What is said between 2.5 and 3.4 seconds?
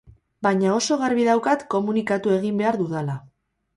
behar dudala.